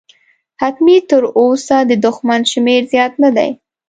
[0.61, 3.49] حتمي، تراوسه د دښمن شمېر زیات نه دی.